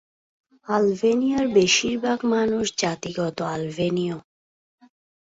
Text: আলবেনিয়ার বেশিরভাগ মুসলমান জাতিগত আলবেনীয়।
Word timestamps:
আলবেনিয়ার 0.67 1.45
বেশিরভাগ 1.55 2.19
মুসলমান 2.23 2.49
জাতিগত 2.77 3.37
আলবেনীয়। 3.53 4.17